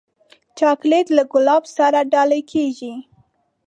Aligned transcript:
چاکلېټ 0.57 1.07
له 1.17 1.23
ګلاب 1.31 1.63
سره 1.77 1.99
ډالۍ 2.11 2.41
کېږي. 2.51 2.93